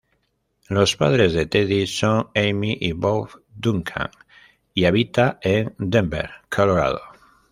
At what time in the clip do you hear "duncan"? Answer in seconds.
3.55-4.09